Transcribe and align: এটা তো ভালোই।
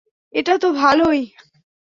এটা 0.33 0.53
তো 0.57 0.67
ভালোই। 0.73 1.21